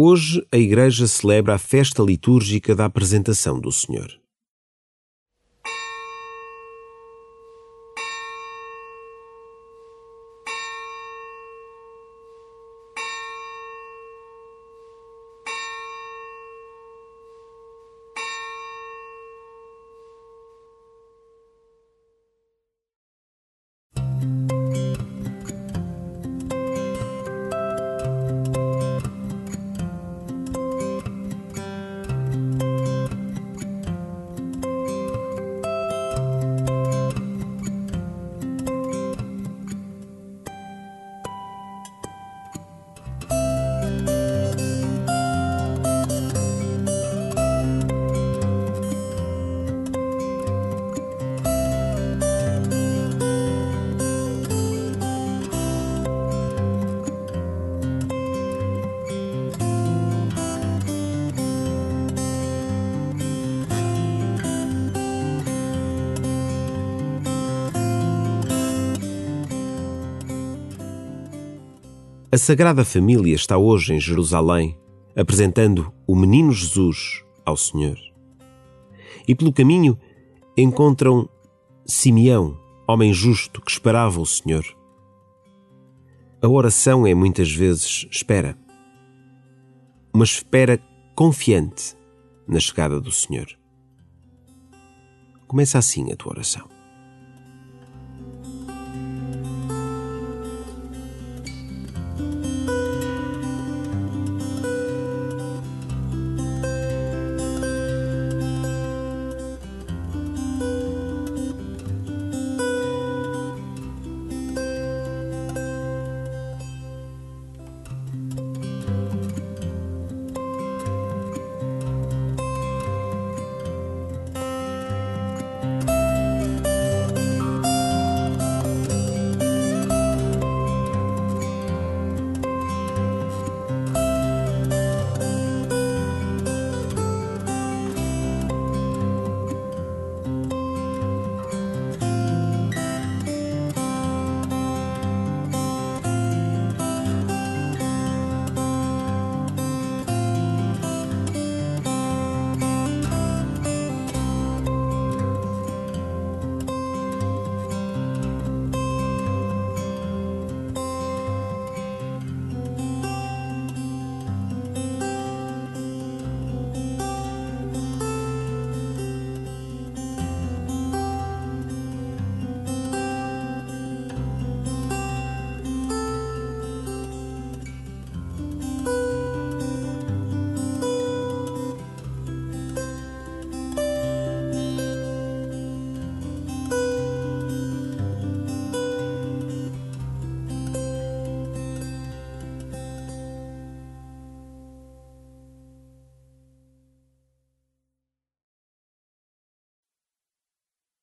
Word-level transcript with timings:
Hoje 0.00 0.46
a 0.52 0.56
Igreja 0.56 1.08
celebra 1.08 1.56
a 1.56 1.58
festa 1.58 2.04
litúrgica 2.04 2.72
da 2.72 2.84
apresentação 2.84 3.58
do 3.58 3.72
Senhor. 3.72 4.08
A 72.30 72.36
Sagrada 72.36 72.84
Família 72.84 73.34
está 73.34 73.56
hoje 73.56 73.94
em 73.94 73.98
Jerusalém, 73.98 74.78
apresentando 75.16 75.90
o 76.06 76.14
Menino 76.14 76.52
Jesus 76.52 77.24
ao 77.42 77.56
Senhor. 77.56 77.96
E 79.26 79.34
pelo 79.34 79.50
caminho 79.50 79.98
encontram 80.54 81.26
Simeão, 81.86 82.60
homem 82.86 83.14
justo 83.14 83.62
que 83.62 83.70
esperava 83.70 84.20
o 84.20 84.26
Senhor. 84.26 84.62
A 86.42 86.46
oração 86.46 87.06
é 87.06 87.14
muitas 87.14 87.50
vezes 87.50 88.06
espera, 88.10 88.58
uma 90.12 90.24
espera 90.24 90.78
confiante 91.16 91.96
na 92.46 92.60
chegada 92.60 93.00
do 93.00 93.10
Senhor. 93.10 93.46
Começa 95.46 95.78
assim 95.78 96.12
a 96.12 96.16
tua 96.16 96.32
oração. 96.32 96.77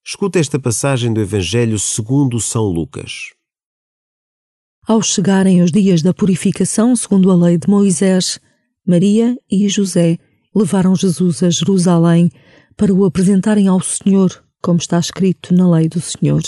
Escuta 0.08 0.38
esta 0.38 0.60
passagem 0.60 1.12
do 1.12 1.20
Evangelho 1.20 1.80
segundo 1.80 2.40
São 2.40 2.66
Lucas. 2.66 3.32
Ao 4.88 5.02
chegarem 5.02 5.64
os 5.64 5.72
dias 5.72 6.04
da 6.04 6.14
purificação 6.14 6.96
segundo 6.96 7.32
a 7.32 7.36
lei 7.36 7.58
de 7.58 7.68
Moisés, 7.68 8.40
Maria 8.86 9.36
e 9.50 9.68
José 9.68 10.20
levaram 10.54 10.96
Jesus 10.96 11.42
a 11.42 11.50
Jerusalém 11.50 12.30
para 12.78 12.94
o 12.94 13.04
apresentarem 13.04 13.68
ao 13.68 13.82
Senhor, 13.82 14.46
como 14.62 14.78
está 14.78 15.00
escrito 15.00 15.56
na 15.56 15.68
lei 15.68 15.90
do 15.90 16.00
Senhor. 16.00 16.44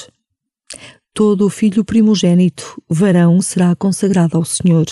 Todo 1.11 1.43
o 1.43 1.49
filho 1.49 1.83
primogênito, 1.83 2.79
varão, 2.87 3.41
será 3.41 3.75
consagrado 3.75 4.37
ao 4.37 4.45
Senhor, 4.45 4.85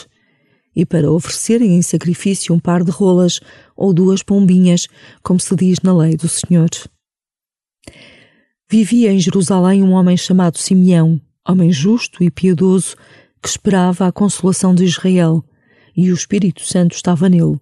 e 0.75 0.87
para 0.87 1.11
oferecerem 1.11 1.77
em 1.77 1.83
sacrifício 1.83 2.51
um 2.51 2.59
par 2.59 2.83
de 2.83 2.89
rolas 2.89 3.39
ou 3.77 3.93
duas 3.93 4.23
pombinhas, 4.23 4.87
como 5.21 5.39
se 5.39 5.55
diz 5.55 5.81
na 5.83 5.95
lei 5.95 6.17
do 6.17 6.27
Senhor. 6.27 6.71
Vivia 8.67 9.11
em 9.11 9.19
Jerusalém 9.19 9.83
um 9.83 9.91
homem 9.91 10.17
chamado 10.17 10.57
Simeão, 10.57 11.21
homem 11.47 11.71
justo 11.71 12.23
e 12.23 12.31
piedoso, 12.31 12.95
que 13.41 13.47
esperava 13.47 14.07
a 14.07 14.11
consolação 14.11 14.73
de 14.73 14.83
Israel, 14.83 15.43
e 15.95 16.11
o 16.11 16.15
Espírito 16.15 16.65
Santo 16.65 16.95
estava 16.95 17.29
nele. 17.29 17.59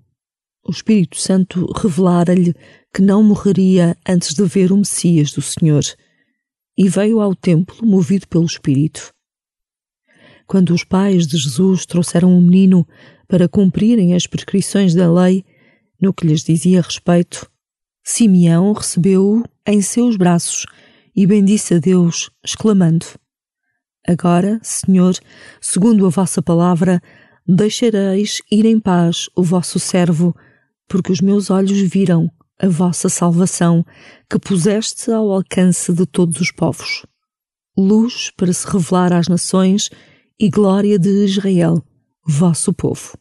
O 0.65 0.71
Espírito 0.71 1.19
Santo 1.19 1.65
revelara-lhe 1.75 2.55
que 2.93 3.01
não 3.01 3.21
morreria 3.21 3.97
antes 4.07 4.33
de 4.33 4.45
ver 4.45 4.71
o 4.71 4.77
Messias 4.77 5.33
do 5.33 5.41
Senhor, 5.41 5.83
e 6.77 6.87
veio 6.87 7.19
ao 7.19 7.35
templo 7.35 7.85
movido 7.85 8.25
pelo 8.29 8.45
Espírito. 8.45 9.11
Quando 10.47 10.73
os 10.73 10.85
pais 10.85 11.27
de 11.27 11.37
Jesus 11.37 11.85
trouxeram 11.85 12.33
o 12.33 12.37
um 12.37 12.41
menino 12.41 12.87
para 13.27 13.49
cumprirem 13.49 14.15
as 14.15 14.25
prescrições 14.25 14.95
da 14.95 15.11
lei, 15.11 15.43
no 16.01 16.13
que 16.13 16.25
lhes 16.25 16.43
dizia 16.43 16.81
respeito, 16.81 17.51
Simeão 18.05 18.71
recebeu-o 18.71 19.43
em 19.67 19.81
seus 19.81 20.15
braços 20.15 20.65
e 21.15 21.25
bendisse 21.25 21.75
a 21.75 21.79
Deus, 21.79 22.29
exclamando: 22.43 23.05
Agora, 24.07 24.59
Senhor, 24.61 25.15
segundo 25.61 26.05
a 26.05 26.09
vossa 26.09 26.41
palavra, 26.41 27.01
deixareis 27.47 28.41
ir 28.51 28.65
em 28.65 28.79
paz 28.79 29.29
o 29.35 29.43
vosso 29.43 29.79
servo, 29.79 30.35
porque 30.87 31.11
os 31.11 31.21
meus 31.21 31.49
olhos 31.49 31.79
viram 31.79 32.29
a 32.59 32.67
vossa 32.67 33.09
salvação, 33.09 33.85
que 34.29 34.39
puseste 34.39 35.11
ao 35.11 35.31
alcance 35.31 35.91
de 35.91 36.05
todos 36.05 36.39
os 36.39 36.51
povos. 36.51 37.05
Luz 37.77 38.31
para 38.37 38.53
se 38.53 38.67
revelar 38.67 39.11
às 39.11 39.27
nações 39.27 39.89
e 40.39 40.49
glória 40.49 40.99
de 40.99 41.25
Israel, 41.25 41.83
vosso 42.25 42.71
povo. 42.71 43.17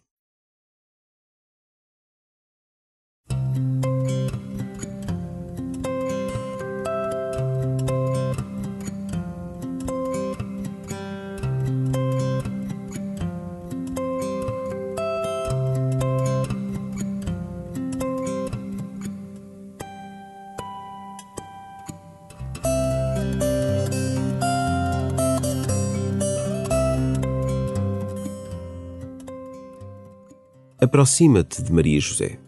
Aproxima-te 30.93 31.63
de 31.63 31.73
Maria 31.73 31.99
José. 31.99 32.39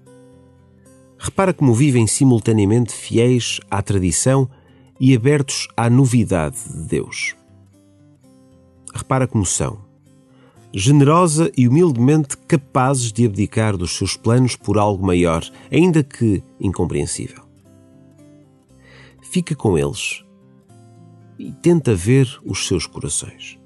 Repara 1.17 1.55
como 1.55 1.73
vivem 1.73 2.06
simultaneamente 2.06 2.93
fiéis 2.93 3.58
à 3.70 3.81
tradição 3.81 4.50
e 5.00 5.17
abertos 5.17 5.67
à 5.75 5.88
novidade 5.88 6.58
de 6.69 6.87
Deus. 6.87 7.35
Repara 8.94 9.26
como 9.26 9.46
são, 9.46 9.79
generosa 10.75 11.50
e 11.56 11.67
humildemente 11.67 12.37
capazes 12.37 13.11
de 13.11 13.25
abdicar 13.25 13.79
dos 13.79 13.96
seus 13.96 14.14
planos 14.14 14.56
por 14.56 14.76
algo 14.76 15.06
maior, 15.06 15.43
ainda 15.73 16.05
que 16.05 16.43
incompreensível. 16.61 17.43
Fica 19.23 19.56
com 19.56 19.79
eles 19.79 20.23
e 21.38 21.50
tenta 21.50 21.94
ver 21.94 22.29
os 22.44 22.67
seus 22.67 22.87
corações. 22.87 23.58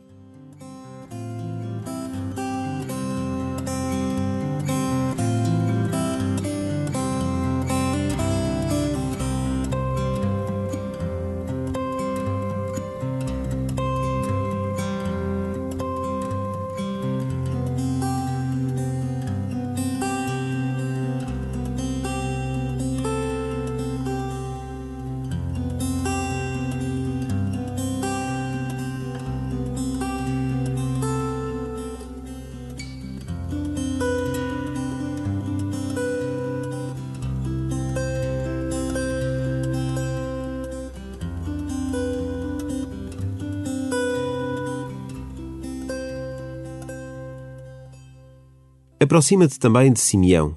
Aproxima-te 49.01 49.61
também 49.61 49.93
de 49.93 50.01
Simeão, 50.01 50.57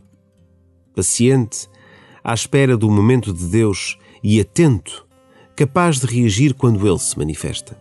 paciente, 0.95 1.69
à 2.23 2.33
espera 2.33 2.75
do 2.75 2.89
momento 2.89 3.31
de 3.31 3.45
Deus 3.45 3.99
e 4.23 4.39
atento, 4.39 5.07
capaz 5.55 5.99
de 5.99 6.07
reagir 6.07 6.55
quando 6.55 6.87
ele 6.87 6.97
se 6.97 7.15
manifesta. 7.19 7.79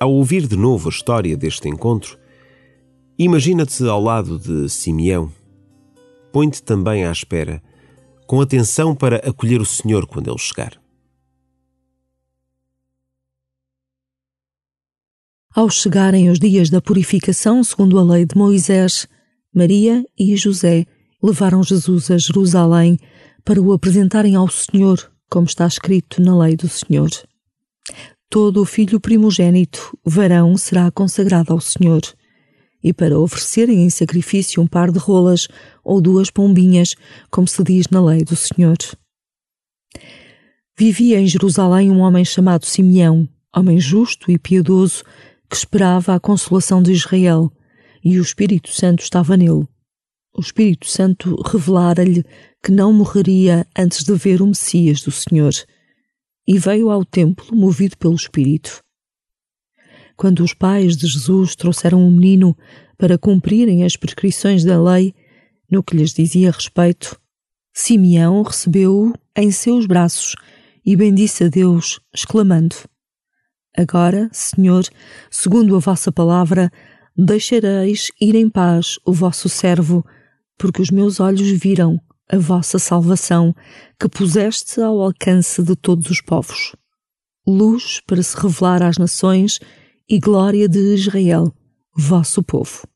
Ao 0.00 0.12
ouvir 0.12 0.46
de 0.46 0.56
novo 0.56 0.88
a 0.88 0.92
história 0.92 1.36
deste 1.36 1.68
encontro, 1.68 2.16
imagina-te 3.18 3.82
ao 3.84 4.00
lado 4.00 4.38
de 4.38 4.68
Simeão. 4.68 5.32
Põe-te 6.32 6.62
também 6.62 7.04
à 7.04 7.10
espera, 7.10 7.60
com 8.24 8.40
atenção 8.40 8.94
para 8.94 9.16
acolher 9.16 9.60
o 9.60 9.66
Senhor 9.66 10.06
quando 10.06 10.30
ele 10.30 10.38
chegar. 10.38 10.80
Ao 15.52 15.68
chegarem 15.68 16.30
os 16.30 16.38
dias 16.38 16.70
da 16.70 16.80
purificação, 16.80 17.64
segundo 17.64 17.98
a 17.98 18.04
lei 18.04 18.24
de 18.24 18.36
Moisés, 18.36 19.08
Maria 19.52 20.04
e 20.16 20.36
José 20.36 20.86
levaram 21.20 21.64
Jesus 21.64 22.08
a 22.12 22.18
Jerusalém 22.18 22.96
para 23.44 23.60
o 23.60 23.72
apresentarem 23.72 24.36
ao 24.36 24.46
Senhor, 24.46 25.10
como 25.28 25.46
está 25.46 25.66
escrito 25.66 26.22
na 26.22 26.38
lei 26.38 26.54
do 26.54 26.68
Senhor. 26.68 27.10
Todo 28.30 28.60
o 28.60 28.66
filho 28.66 29.00
primogênito, 29.00 29.98
varão, 30.04 30.54
será 30.58 30.90
consagrado 30.90 31.50
ao 31.50 31.60
Senhor. 31.62 32.02
E 32.84 32.92
para 32.92 33.18
oferecerem 33.18 33.84
em 33.84 33.88
sacrifício 33.88 34.62
um 34.62 34.66
par 34.66 34.92
de 34.92 34.98
rolas 34.98 35.48
ou 35.82 35.98
duas 35.98 36.30
pombinhas, 36.30 36.94
como 37.30 37.48
se 37.48 37.64
diz 37.64 37.88
na 37.88 38.04
lei 38.04 38.22
do 38.24 38.36
Senhor. 38.36 38.76
Vivia 40.78 41.18
em 41.18 41.26
Jerusalém 41.26 41.90
um 41.90 42.00
homem 42.00 42.22
chamado 42.22 42.66
Simeão, 42.66 43.26
homem 43.56 43.80
justo 43.80 44.30
e 44.30 44.38
piedoso, 44.38 45.04
que 45.48 45.56
esperava 45.56 46.14
a 46.14 46.20
consolação 46.20 46.82
de 46.82 46.92
Israel, 46.92 47.50
e 48.04 48.18
o 48.18 48.22
Espírito 48.22 48.70
Santo 48.70 49.02
estava 49.02 49.38
nele. 49.38 49.66
O 50.36 50.40
Espírito 50.42 50.86
Santo 50.86 51.34
revelara-lhe 51.46 52.22
que 52.62 52.70
não 52.70 52.92
morreria 52.92 53.66
antes 53.76 54.04
de 54.04 54.14
ver 54.14 54.42
o 54.42 54.46
Messias 54.46 55.00
do 55.00 55.10
Senhor 55.10 55.54
e 56.48 56.58
veio 56.58 56.90
ao 56.90 57.04
templo 57.04 57.54
movido 57.54 57.98
pelo 57.98 58.14
Espírito. 58.14 58.82
Quando 60.16 60.42
os 60.42 60.54
pais 60.54 60.96
de 60.96 61.06
Jesus 61.06 61.54
trouxeram 61.54 62.02
o 62.02 62.06
um 62.06 62.10
menino 62.10 62.56
para 62.96 63.18
cumprirem 63.18 63.84
as 63.84 63.96
prescrições 63.96 64.64
da 64.64 64.82
lei, 64.82 65.14
no 65.70 65.82
que 65.82 65.94
lhes 65.94 66.14
dizia 66.14 66.50
respeito, 66.50 67.20
Simeão 67.74 68.40
recebeu-o 68.42 69.12
em 69.36 69.50
seus 69.50 69.84
braços 69.84 70.34
e 70.84 70.96
bendisse 70.96 71.44
a 71.44 71.48
Deus, 71.48 72.00
exclamando: 72.14 72.74
Agora, 73.76 74.30
Senhor, 74.32 74.84
segundo 75.30 75.76
a 75.76 75.78
vossa 75.78 76.10
palavra, 76.10 76.72
deixareis 77.14 78.10
ir 78.18 78.34
em 78.34 78.48
paz 78.48 78.98
o 79.04 79.12
vosso 79.12 79.50
servo, 79.50 80.02
porque 80.56 80.80
os 80.80 80.90
meus 80.90 81.20
olhos 81.20 81.48
viram 81.50 82.00
a 82.30 82.36
vossa 82.36 82.78
salvação, 82.78 83.54
que 83.98 84.08
puseste 84.08 84.80
ao 84.80 85.00
alcance 85.00 85.62
de 85.62 85.74
todos 85.74 86.10
os 86.10 86.20
povos. 86.20 86.74
Luz 87.46 88.00
para 88.06 88.22
se 88.22 88.36
revelar 88.36 88.82
às 88.82 88.98
nações 88.98 89.58
e 90.08 90.18
glória 90.18 90.68
de 90.68 90.94
Israel, 90.94 91.52
vosso 91.96 92.42
povo. 92.42 92.86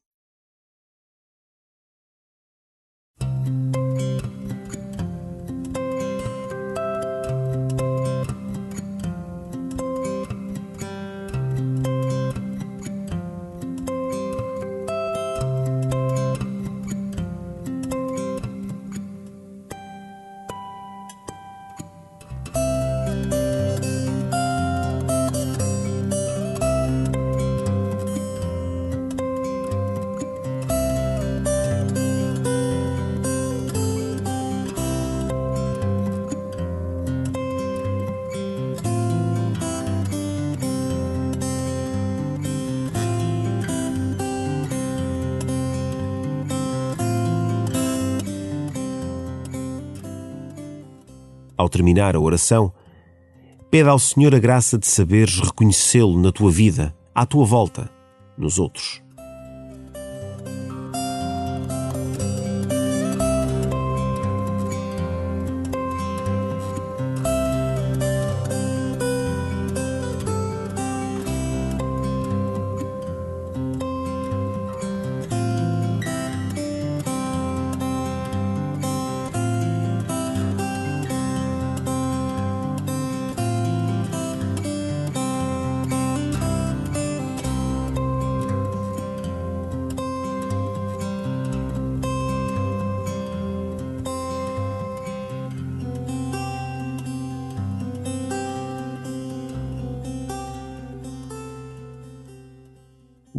Ao 51.62 51.68
terminar 51.68 52.14
a 52.14 52.20
oração, 52.20 52.72
pede 53.70 53.88
ao 53.88 53.98
Senhor 53.98 54.34
a 54.34 54.38
graça 54.38 54.76
de 54.76 54.86
saberes 54.86 55.38
reconhecê-lo 55.38 56.20
na 56.20 56.30
tua 56.30 56.50
vida, 56.50 56.94
à 57.14 57.24
tua 57.24 57.44
volta, 57.44 57.88
nos 58.36 58.58
outros. 58.58 59.02